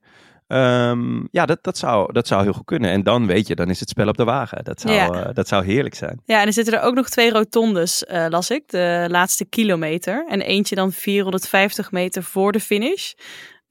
Um, 0.52 1.28
ja, 1.30 1.46
dat, 1.46 1.58
dat, 1.62 1.78
zou, 1.78 2.12
dat 2.12 2.26
zou 2.26 2.42
heel 2.42 2.52
goed 2.52 2.64
kunnen. 2.64 2.90
En 2.90 3.02
dan 3.02 3.26
weet 3.26 3.46
je, 3.46 3.54
dan 3.54 3.70
is 3.70 3.80
het 3.80 3.88
spel 3.88 4.08
op 4.08 4.16
de 4.16 4.24
wagen. 4.24 4.64
Dat 4.64 4.80
zou, 4.80 4.94
ja. 4.94 5.26
uh, 5.28 5.34
dat 5.34 5.48
zou 5.48 5.64
heerlijk 5.64 5.94
zijn. 5.94 6.20
Ja, 6.24 6.40
en 6.40 6.46
er 6.46 6.52
zitten 6.52 6.74
er 6.74 6.82
ook 6.82 6.94
nog 6.94 7.08
twee 7.08 7.30
rotondes, 7.30 8.04
uh, 8.10 8.26
las 8.28 8.50
ik, 8.50 8.68
de 8.68 9.06
laatste 9.08 9.44
kilometer. 9.44 10.26
En 10.28 10.40
eentje 10.40 10.74
dan 10.74 10.92
450 10.92 11.92
meter 11.92 12.22
voor 12.22 12.52
de 12.52 12.60
finish. 12.60 13.12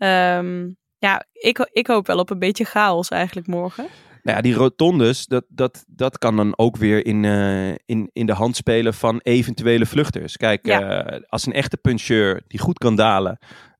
Um, 0.03 0.77
ja, 0.97 1.25
ik, 1.33 1.69
ik 1.71 1.87
hoop 1.87 2.07
wel 2.07 2.19
op 2.19 2.29
een 2.29 2.39
beetje 2.39 2.65
chaos 2.65 3.09
eigenlijk 3.09 3.47
morgen. 3.47 3.87
Nou 4.23 4.37
ja, 4.37 4.43
die 4.43 4.53
rotondes, 4.53 5.25
dat, 5.25 5.45
dat, 5.47 5.83
dat 5.87 6.17
kan 6.17 6.35
dan 6.35 6.57
ook 6.57 6.77
weer 6.77 7.05
in, 7.05 7.23
uh, 7.23 7.69
in, 7.69 8.09
in 8.13 8.25
de 8.25 8.33
hand 8.33 8.55
spelen 8.55 8.93
van 8.93 9.19
eventuele 9.23 9.85
vluchters. 9.85 10.37
Kijk, 10.37 10.65
ja. 10.65 11.11
uh, 11.13 11.19
als 11.27 11.45
een 11.45 11.53
echte 11.53 11.77
puncheur 11.77 12.43
die 12.47 12.59
goed 12.59 12.77
kan 12.77 12.95
dalen, 12.95 13.39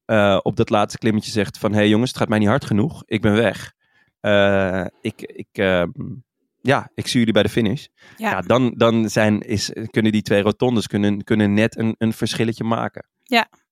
eh, 0.10 0.40
op 0.42 0.56
dat 0.56 0.70
laatste 0.70 0.98
klimmetje 0.98 1.32
zegt 1.32 1.58
van... 1.58 1.72
hé 1.72 1.78
hey 1.78 1.90
jongens, 1.90 2.10
het 2.10 2.20
gaat 2.20 2.30
mij 2.30 2.40
niet 2.40 2.48
hard 2.48 2.66
genoeg. 2.66 3.04
Ik 3.06 3.22
ben 3.22 3.34
weg. 3.34 3.74
Eh, 4.20 4.86
ik, 5.02 5.22
ik, 5.22 5.48
ehm, 5.52 5.90
ja, 6.62 6.92
ik 6.94 7.08
zie 7.08 7.20
jullie 7.20 7.34
bij 7.34 7.44
de 7.44 7.50
finish. 7.50 7.86
Ja. 8.18 8.30
Ja, 8.30 8.42
dan, 8.42 8.74
dan 8.78 9.10
zijn, 9.10 9.42
is, 9.42 9.72
kunnen 9.90 10.12
die 10.12 10.22
twee 10.22 10.42
rotondes 10.42 10.88
kunnen, 10.88 11.24
kunnen 11.24 11.54
net 11.54 11.78
een, 11.78 11.96
een 11.98 12.14
verschilletje 12.14 12.64
maken. 12.64 13.08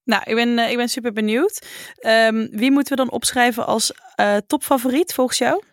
Nou, 0.07 0.21
ik 0.25 0.35
ben, 0.35 0.59
eh, 0.59 0.71
ik 0.71 0.77
ben 0.77 0.89
super 0.89 1.13
benieuwd. 1.13 1.67
Ehm, 1.99 2.47
wie 2.51 2.71
moeten 2.71 2.97
we 2.97 3.03
dan 3.03 3.11
opschrijven 3.11 3.65
als 3.65 3.93
eh, 4.15 4.35
topfavoriet 4.47 5.13
volgens 5.13 5.37
jou? 5.37 5.63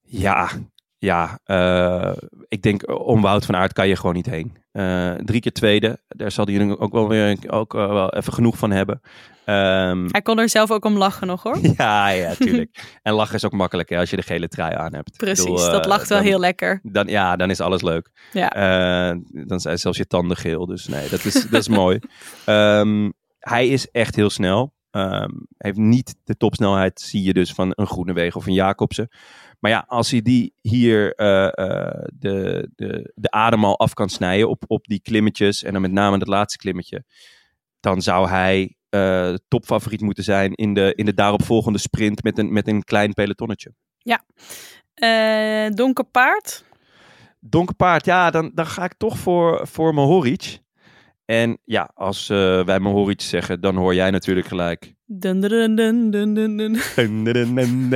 Ja, 0.00 0.48
ja 0.98 1.38
eh, 1.44 2.12
ik 2.48 2.62
denk 2.62 3.06
om 3.06 3.20
Wout 3.20 3.44
van 3.44 3.56
Aert 3.56 3.72
kan 3.72 3.88
je 3.88 3.96
gewoon 3.96 4.14
niet 4.14 4.26
heen. 4.26 4.60
Drie 5.24 5.40
keer 5.40 5.52
tweede, 5.52 5.98
daar 6.08 6.30
zal 6.30 6.46
hij 6.46 6.76
ook 6.78 6.92
wel 6.92 7.08
weer 7.08 7.38
ook, 7.46 7.72
wel 7.72 8.12
even 8.12 8.32
genoeg 8.32 8.58
van 8.58 8.70
hebben. 8.70 9.00
Ehm, 9.44 10.06
Hij 10.10 10.22
kon 10.22 10.38
er 10.38 10.48
zelf 10.48 10.70
ook 10.70 10.84
om 10.84 10.96
lachen 10.96 11.26
nog 11.26 11.42
hoor. 11.42 11.58
ja, 11.76 12.08
ja, 12.08 12.34
tuurlijk. 12.34 12.98
en 13.02 13.12
lachen 13.12 13.34
is 13.34 13.44
ook 13.44 13.52
makkelijk 13.52 13.88
hè, 13.88 13.98
als 13.98 14.10
je 14.10 14.16
de 14.16 14.22
gele 14.22 14.48
trui 14.48 14.74
aan 14.74 14.94
hebt. 14.94 15.16
Precies, 15.16 15.44
bedoel, 15.44 15.70
dat 15.70 15.86
lacht 15.86 16.08
wel 16.08 16.18
heel 16.18 16.40
lekker. 16.40 16.80
Dan, 16.82 17.06
ja, 17.06 17.36
dan 17.36 17.50
is 17.50 17.60
alles 17.60 17.82
leuk. 17.82 18.10
Ja. 18.32 18.48
Dan 19.30 19.60
zijn 19.60 19.78
zelfs 19.78 19.98
je 19.98 20.06
tanden 20.06 20.36
geel. 20.36 20.66
Dus 20.66 20.86
nee, 20.86 21.08
dat 21.08 21.24
is, 21.24 21.48
dat 21.50 21.60
is 21.60 21.68
mooi. 21.68 21.98
Ehm, 22.44 23.08
hij 23.42 23.68
is 23.68 23.90
echt 23.90 24.16
heel 24.16 24.30
snel. 24.30 24.72
Ehm, 24.90 25.30
heeft 25.58 25.76
niet 25.76 26.14
de 26.24 26.36
topsnelheid, 26.36 27.00
zie 27.00 27.22
je 27.22 27.32
dus, 27.32 27.52
van 27.52 27.72
een 27.74 27.86
Groenewegen 27.86 28.40
of 28.40 28.46
een 28.46 28.52
Jacobsen. 28.52 29.08
Maar 29.58 29.70
ja, 29.70 29.84
als 29.86 30.10
hij 30.10 30.22
die 30.22 30.54
hier 30.60 31.14
eh, 31.14 31.46
eh, 31.46 32.04
de, 32.14 32.68
de, 32.74 33.12
de 33.14 33.30
adem 33.30 33.64
al 33.64 33.78
af 33.78 33.94
kan 33.94 34.08
snijden 34.08 34.48
op, 34.48 34.64
op 34.66 34.86
die 34.86 35.00
klimmetjes. 35.00 35.62
En 35.62 35.72
dan 35.72 35.82
met 35.82 35.92
name 35.92 36.18
dat 36.18 36.28
laatste 36.28 36.58
klimmetje. 36.58 37.04
Dan 37.80 38.02
zou 38.02 38.28
hij 38.28 38.76
eh, 38.88 39.34
topfavoriet 39.48 40.00
moeten 40.00 40.24
zijn 40.24 40.54
in 40.54 40.74
de, 40.74 40.92
in 40.94 41.04
de 41.04 41.14
daaropvolgende 41.14 41.78
sprint 41.78 42.22
met 42.22 42.38
een, 42.38 42.52
met 42.52 42.68
een 42.68 42.84
klein 42.84 43.12
pelotonnetje. 43.12 43.74
Eh, 44.94 45.66
donker 45.74 46.04
paard. 46.04 46.64
Donker 47.40 47.74
paard, 47.74 48.04
ja, 48.04 48.30
dan, 48.30 48.50
dan 48.54 48.66
ga 48.66 48.84
ik 48.84 48.94
toch 48.94 49.18
voor, 49.18 49.66
voor 49.66 49.94
Mohoric. 49.94 50.58
En 51.24 51.58
ja, 51.64 51.90
als 51.94 52.28
eh, 52.28 52.64
wij 52.64 52.80
Mohoric 52.80 53.20
zeggen, 53.20 53.60
dan 53.60 53.76
hoor 53.76 53.94
jij 53.94 54.10
natuurlijk 54.10 54.46
gelijk. 54.46 54.94
Dun, 55.06 55.40
dun, 55.40 55.76
dun. 56.56 56.80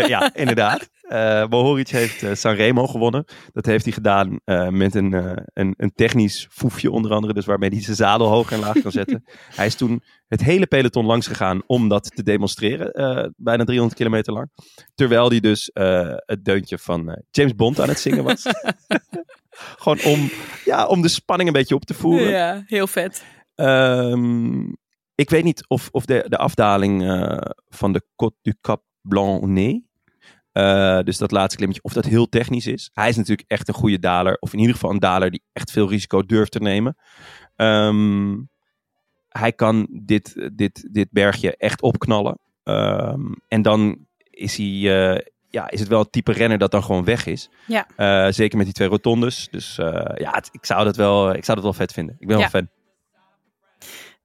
Ja, 0.07 0.35
inderdaad. 0.35 0.91
Eh 1.01 1.49
Mohoric 1.49 1.89
heeft 1.89 2.23
eh, 2.23 2.35
Sanremo 2.35 2.87
gewonnen. 2.87 3.25
Dat 3.53 3.67
heeft 3.67 3.85
hij 3.85 3.93
gedaan 3.93 4.41
eh, 4.45 4.69
met 4.69 4.95
een, 4.95 5.13
een, 5.53 5.75
een 5.77 5.93
technisch 5.95 6.47
foefje 6.51 6.91
onder 6.91 7.13
andere. 7.13 7.33
Dus 7.33 7.45
waarmee 7.45 7.71
hij 7.71 7.83
zijn 7.83 7.97
zadel 7.97 8.27
hoog 8.27 8.53
en 8.53 8.59
laag 8.59 8.81
kan 8.81 8.93
zetten. 8.93 9.25
hij 9.57 9.67
is 9.67 9.75
toen 9.75 10.03
het 10.29 10.43
hele 10.43 10.67
peloton 10.67 11.07
langs 11.07 11.27
gegaan 11.27 11.63
om 11.67 11.89
dat 11.89 12.17
te 12.17 12.23
demonstreren. 12.23 13.35
bijna 13.37 13.65
300 13.65 13.99
kilometer 13.99 14.33
lang. 14.33 14.51
Terwijl 14.95 15.29
hij 15.29 15.41
dus 15.41 15.71
het 16.27 16.45
deuntje 16.45 16.79
van 16.79 17.23
James 17.31 17.55
Bond 17.55 17.81
aan 17.81 17.89
het 17.89 18.01
zingen 18.01 18.25
was. 18.25 18.47
Gewoon 19.57 19.99
om, 20.05 20.31
ja, 20.65 20.87
om 20.87 21.03
de 21.03 21.09
spanning 21.09 21.49
een 21.49 21.55
beetje 21.55 21.75
op 21.75 21.85
te 21.85 21.95
voeren. 21.95 22.29
Ja, 22.29 22.63
heel 22.67 22.87
vet. 22.87 23.25
Ehm, 23.55 24.69
ik 25.15 25.31
weet 25.31 25.45
niet 25.45 25.65
of, 25.69 25.89
of 25.91 26.05
de, 26.05 26.25
de 26.29 26.39
afdaling 26.39 27.09
eh, 27.09 27.39
van 27.69 27.93
de 27.93 28.03
Côte 28.03 28.41
du 28.43 28.55
Cap 28.61 28.83
Blanc-Nez, 29.03 29.79
eh, 30.53 31.01
dus 31.01 31.19
dat 31.19 31.31
laatste 31.31 31.57
klimmetje, 31.57 31.83
of 31.83 31.93
dat 31.93 32.05
heel 32.05 32.29
technisch 32.29 32.67
is. 32.67 32.91
Hij 32.93 33.09
is 33.09 33.17
natuurlijk 33.17 33.51
echt 33.51 33.69
een 33.69 33.75
goede 33.75 33.99
daler, 33.99 34.37
of 34.41 34.53
in 34.53 34.59
ieder 34.59 34.75
geval 34.75 34.91
een 34.91 34.99
daler 34.99 35.31
die 35.31 35.43
echt 35.53 35.71
veel 35.71 35.89
risico 35.89 36.23
durft 36.23 36.53
te 36.53 36.61
nemen. 36.61 36.97
Ehm, 37.57 38.37
hij 39.29 39.53
kan 39.53 39.87
dit, 40.03 40.51
dit, 40.53 40.89
dit 40.93 41.09
bergje 41.11 41.57
echt 41.57 41.83
opknallen. 41.83 42.39
Ehm, 42.63 43.33
en 43.49 43.63
dan 43.63 44.07
is 44.31 44.57
hij, 44.57 45.15
eh, 45.15 45.27
ja, 45.57 45.71
is 45.71 45.81
het 45.81 45.89
wel 45.89 45.99
het 45.99 46.13
type 46.13 46.33
renner 46.33 46.59
dat 46.59 46.71
dan 46.71 46.83
gewoon 46.83 47.05
weg 47.05 47.27
is. 47.27 47.49
Ja. 47.67 47.87
Eh, 47.97 48.33
zeker 48.33 48.57
met 48.57 48.67
die 48.67 48.75
twee 48.75 48.89
rotondes. 48.89 49.49
Dus 49.51 49.79
eh, 49.79 49.87
ja, 50.15 50.31
het- 50.31 50.49
ik, 50.53 50.65
zou 50.67 50.85
dat 50.85 50.97
wel, 50.97 51.35
ik 51.35 51.45
zou 51.45 51.57
dat 51.57 51.63
wel 51.67 51.73
vet 51.73 51.93
vinden. 51.93 52.17
Ik 52.19 52.27
ben 52.27 52.39
Ja. 52.39 52.43
wel 52.51 52.51
fan. 52.51 52.69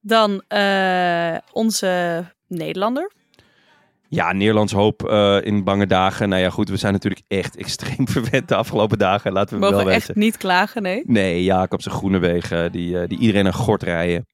Dan 0.02 0.42
eh, 0.48 1.38
onze 1.52 2.24
Nederlander. 2.48 3.12
Ja, 4.08 4.32
Nederlands 4.32 4.74
hoop 4.74 5.10
in 5.44 5.64
bange 5.64 5.88
dagen. 5.88 6.30
Nou 6.30 6.42
ja, 6.42 6.50
goed, 6.50 6.70
we 6.70 6.78
zijn 6.78 6.94
natuurlijk 6.94 7.22
echt 7.28 7.56
extreem 7.64 8.08
verwend 8.08 8.48
de 8.48 8.56
afgelopen 8.56 8.98
dagen. 8.98 9.32
Laten 9.32 9.54
we 9.60 9.62
wel 9.62 9.70
we 9.72 9.76
weten. 9.78 9.94
echt 9.94 10.16
niet 10.16 10.38
klagen, 10.38 10.82
nee. 10.82 11.04
Nee, 11.06 11.44
Jacobsen, 11.44 11.92
Groenewegen, 11.92 12.72
die, 12.72 13.08
die 13.08 13.20
iedereen 13.20 13.46
een 13.46 13.54
gort 13.54 13.84
rijden. 13.84 14.26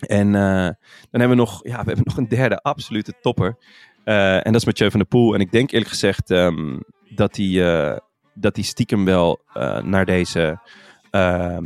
En 0.00 0.32
dan 0.32 1.20
hebben 1.20 1.28
we 1.28 1.34
nog, 1.34 1.60
ja, 1.62 1.70
we 1.78 1.86
hebben 1.86 2.04
nog 2.04 2.16
een 2.16 2.28
derde 2.28 2.56
absolute 2.62 3.12
topper. 3.20 3.56
Eh, 4.04 4.34
en 4.34 4.52
dat 4.52 4.54
is 4.54 4.64
Mathieu 4.64 4.90
van 4.90 5.00
der 5.00 5.08
Poel. 5.08 5.34
En 5.34 5.40
ik 5.40 5.52
denk 5.52 5.70
eerlijk 5.70 5.90
gezegd 5.90 6.30
ehm, 6.30 6.78
dat 7.08 7.36
hij 7.36 7.74
eh, 7.92 7.98
dat 8.34 8.56
hij 8.56 8.64
stiekem 8.64 9.04
wel 9.04 9.40
eh, 9.52 9.82
naar, 9.82 10.06
deze, 10.06 10.60
ehm, 11.10 11.64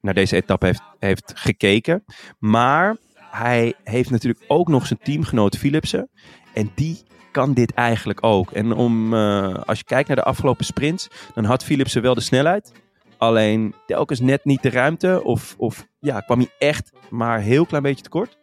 naar 0.00 0.14
deze 0.14 0.36
etappe 0.36 0.66
heeft, 0.66 0.82
heeft 0.98 1.32
gekeken. 1.34 2.04
Maar 2.38 2.96
hij 3.14 3.74
heeft 3.84 4.10
natuurlijk 4.10 4.44
ook 4.48 4.68
nog 4.68 4.86
zijn 4.86 4.98
teamgenoot 5.02 5.56
Philipsen. 5.56 6.10
En 6.54 6.70
die 6.74 7.02
kan 7.32 7.52
dit 7.54 7.72
eigenlijk 7.72 8.24
ook. 8.24 8.50
En 8.50 8.72
om, 8.72 9.14
als 9.14 9.78
je 9.78 9.84
kijkt 9.84 10.08
naar 10.08 10.16
de 10.16 10.22
afgelopen 10.22 10.64
sprints, 10.64 11.08
dan 11.34 11.44
had 11.44 11.64
Philipsen 11.64 12.02
wel 12.02 12.14
de 12.14 12.20
snelheid. 12.20 12.72
Alleen 13.18 13.74
telkens 13.86 14.20
net 14.20 14.44
niet 14.44 14.62
de 14.62 14.70
ruimte. 14.70 15.20
Of, 15.24 15.54
of 15.58 15.86
ja, 15.98 16.20
kwam 16.20 16.38
hij 16.38 16.50
echt 16.58 16.92
maar 17.10 17.40
heel 17.40 17.66
klein 17.66 17.82
beetje 17.82 18.02
tekort. 18.02 18.38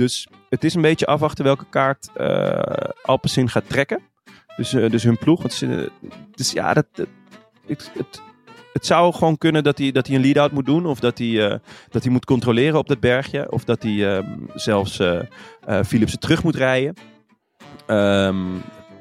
Dus 0.00 0.28
het 0.48 0.64
is 0.64 0.74
een 0.74 0.82
beetje 0.82 1.06
afwachten 1.06 1.44
welke 1.44 1.66
kaart 1.70 2.10
Alpecin 3.02 3.48
gaat 3.48 3.68
trekken. 3.68 4.02
Dus, 4.56 4.72
eh, 4.72 4.90
dus 4.90 5.02
hun 5.02 5.18
ploeg. 5.18 5.42
Want 5.42 5.62
ja, 6.52 6.74
dat, 6.74 6.86
het, 7.66 7.90
het, 7.94 8.22
het 8.72 8.86
zou 8.86 9.12
gewoon 9.12 9.38
kunnen 9.38 9.64
dat 9.64 9.78
hij, 9.78 9.92
dat 9.92 10.06
hij 10.06 10.16
een 10.16 10.22
lead-out 10.22 10.52
moet 10.52 10.66
doen. 10.66 10.86
Of 10.86 11.00
dat 11.00 11.18
hij, 11.18 11.48
eh, 11.48 11.58
dat 11.88 12.02
hij 12.02 12.12
moet 12.12 12.24
controleren 12.24 12.78
op 12.78 12.88
dat 12.88 13.00
bergje. 13.00 13.50
Of 13.50 13.64
dat 13.64 13.82
hij 13.82 14.16
ehm, 14.16 14.38
zelfs 14.54 15.02
Philipsen 15.84 16.20
terug 16.20 16.42
moet 16.42 16.56
rijden. 16.56 16.94
Ehm, 17.86 18.46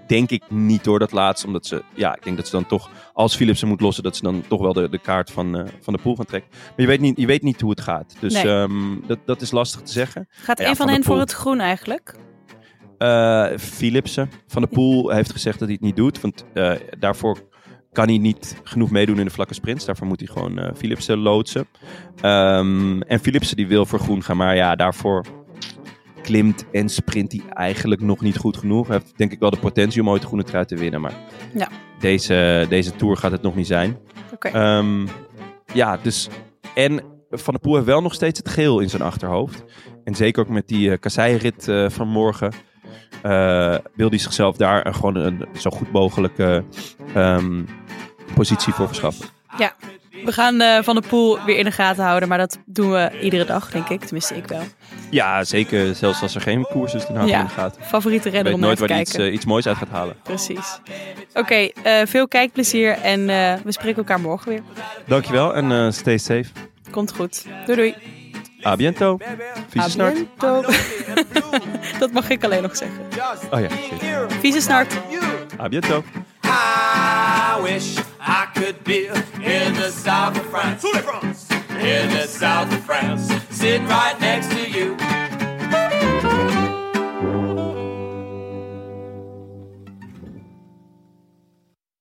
denk 0.10 0.30
ik 0.30 0.44
niet 0.50 0.84
door 0.84 1.00
dat 1.00 1.12
laatste. 1.12 1.48
Omdat 1.48 1.66
ze, 1.66 1.84
ja, 1.94 2.16
ik 2.16 2.24
denk 2.24 2.38
dat 2.38 2.46
ze 2.46 2.52
dan 2.52 2.66
toch, 2.66 2.90
als 3.14 3.36
Philipsen 3.36 3.68
moet 3.68 3.82
lossen, 3.82 4.04
dat 4.04 4.16
ze 4.16 4.24
dan 4.24 4.44
toch 4.48 4.62
wel 4.62 4.74
de, 4.74 4.90
de 4.90 5.00
kaart 5.00 5.32
van, 5.32 5.58
eh, 5.58 5.66
van 5.82 5.94
de 5.94 6.00
pool 6.00 6.16
gaan 6.16 6.26
trekken. 6.26 6.50
Maar 6.52 6.74
je 6.76 6.88
weet 6.88 7.00
niet, 7.00 7.18
je 7.18 7.26
weet 7.26 7.42
niet 7.44 7.62
hoe 7.62 7.70
het 7.70 7.82
gaat. 7.82 8.16
Dus 8.20 8.34
Nee. 8.34 8.44
ehm, 8.44 8.96
dat, 9.08 9.20
dat 9.26 9.42
is 9.42 9.52
lastig 9.52 9.82
te 9.82 9.92
zeggen. 9.92 10.28
Gaat 10.30 10.60
Ja, 10.60 10.64
een 10.70 10.76
van 10.76 10.86
Van 10.86 10.96
hen 10.96 11.04
voor 11.04 11.20
het 11.20 11.32
groen 11.32 11.60
eigenlijk? 11.60 12.16
Eh 12.98 13.48
Philipsen 13.58 14.30
van 14.48 14.62
de 14.62 14.68
Poel 14.68 15.10
heeft 15.10 15.32
gezegd 15.32 15.60
dat 15.60 15.68
hij 15.68 15.78
het 15.80 15.86
niet 15.86 15.96
doet. 15.96 16.22
Want 16.22 16.46
eh, 16.54 16.72
daarvoor 17.00 17.38
kan 17.92 18.08
hij 18.08 18.18
niet 18.18 18.62
genoeg 18.64 18.92
meedoen 18.92 19.20
in 19.20 19.26
de 19.26 19.32
vlakke 19.32 19.54
sprints. 19.54 19.86
Daarvoor 19.86 20.08
moet 20.08 20.20
hij 20.20 20.30
gewoon 20.34 20.60
eh 20.60 20.76
Philipsen 20.76 21.18
loodsen. 21.18 21.68
Ehm, 22.22 23.02
en 23.02 23.20
Philipsen 23.20 23.58
die 23.58 23.68
wil 23.68 23.86
voor 23.86 24.00
groen 24.00 24.24
gaan. 24.24 24.38
Maar 24.38 24.56
ja, 24.56 24.76
daarvoor 24.76 25.26
klimt 26.22 26.66
en 26.72 26.90
sprint 26.90 27.32
hij 27.32 27.42
eigenlijk 27.54 28.02
nog 28.02 28.22
niet 28.22 28.38
goed 28.38 28.58
genoeg. 28.58 28.88
Hij 28.88 28.98
heeft 28.98 29.18
denk 29.18 29.32
ik 29.32 29.40
wel 29.40 29.50
de 29.50 29.60
potentie 29.60 30.02
om 30.02 30.10
ooit 30.10 30.22
de 30.22 30.28
groene 30.28 30.46
trui 30.46 30.66
te 30.66 30.76
winnen. 30.76 31.02
Maar 31.02 31.14
Ja. 31.54 31.68
deze, 32.00 32.66
deze 32.70 32.96
Tour 32.96 33.18
gaat 33.18 33.32
het 33.32 33.42
nog 33.42 33.56
niet 33.56 33.68
zijn. 33.68 33.98
Ehm, 34.40 35.08
ja, 35.74 35.98
dus... 35.98 36.28
En 36.76 37.02
Van 37.32 37.54
der 37.54 37.62
Poel 37.62 37.74
heeft 37.74 37.86
wel 37.86 38.02
nog 38.02 38.14
steeds 38.14 38.40
het 38.40 38.50
geel 38.50 38.80
in 38.80 38.90
zijn 38.90 39.02
achterhoofd. 39.02 39.64
En 40.04 40.16
zeker 40.16 40.42
ook 40.42 40.50
met 40.50 40.68
die 40.68 40.90
uh, 40.90 40.98
kasseirit 41.00 41.68
eh, 41.68 41.90
van 41.90 42.08
morgen... 42.08 42.52
eh, 43.22 43.76
wil 43.96 44.10
hij 44.10 44.18
zichzelf 44.18 44.58
daar 44.58 44.94
gewoon 44.94 45.16
een 45.16 45.46
zo 45.58 45.70
goed 45.70 45.92
mogelijke 45.92 46.64
ehm, 47.14 47.64
positie 48.36 48.74
voor 48.74 48.88
verschaffen. 48.88 49.26
We 50.26 50.32
gaan 50.32 50.62
eh, 50.62 50.84
Van 50.84 50.96
de 50.96 51.02
Poel 51.08 51.40
weer 51.46 51.58
in 51.58 51.64
de 51.64 51.72
gaten 51.72 52.04
houden, 52.04 52.30
maar 52.30 52.38
dat 52.38 52.58
doen 52.66 52.92
we 52.92 53.20
iedere 53.22 53.46
dag, 53.46 53.72
denk 53.72 53.90
ik. 53.90 54.00
Tenminste, 54.04 54.36
ik 54.36 54.48
wel. 54.48 54.62
Ja, 55.10 55.44
zeker. 55.44 55.96
Zelfs 55.96 56.22
als 56.22 56.36
er 56.36 56.42
geen 56.42 56.64
koers 56.72 56.94
is, 56.94 57.06
dan 57.08 57.16
hij 57.18 57.28
Ja. 57.28 57.40
in 57.40 57.46
de 57.46 57.52
gaten. 57.52 57.84
Favoriete 57.84 58.30
weet 58.30 58.40
om 58.46 58.50
naar 58.52 58.60
nooit 58.60 58.74
te 58.78 58.80
waar 58.80 58.90
hij 58.90 59.00
iets, 59.02 59.14
eh, 59.16 59.34
iets 59.34 59.46
moois 59.46 59.68
uit 59.68 59.78
gaat 59.78 59.90
halen. 59.90 60.16
Precies. 60.24 60.80
Oké, 61.34 61.56
eh, 61.56 62.02
veel 62.06 62.28
kijkplezier 62.28 62.92
en 62.92 63.20
eh, 63.30 63.54
we 63.64 63.72
spreken 63.72 63.98
elkaar 63.98 64.20
morgen 64.20 64.50
weer. 64.50 64.62
Dankjewel 65.08 65.56
en 65.56 65.72
eh, 65.72 65.92
stay 65.92 66.18
safe. 66.18 66.46
Komt 66.92 67.14
goed. 67.16 67.46
Doei 67.66 67.78
doei. 67.78 67.96
A 68.66 68.76
biento. 68.76 69.18
Vieze 69.70 69.90
snart. 69.90 70.12
Abiento. 70.38 70.72
dat 72.00 72.12
mag 72.12 72.30
ik 72.30 72.44
alleen 72.44 72.62
nog 72.62 72.76
zeggen. 72.78 72.98
Oh 73.52 73.60
ja, 73.60 73.68
shit. 73.70 74.34
Vieze 74.40 74.62
snart. 74.62 74.94
A 75.60 75.68
biento. 75.68 76.04
I 76.44 77.62
wish 77.64 77.98
beer 78.90 79.14
in 79.36 79.72
the 79.76 79.92
south 79.92 80.36
of 80.36 80.48
France. 80.48 80.84
In 80.84 82.10
the 82.10 82.26
south 82.26 82.74
of 82.74 82.84
France, 82.84 83.32
sitting 83.52 83.86
right 83.86 84.20
next 84.20 84.50
to 84.50 84.68
you. 84.68 85.29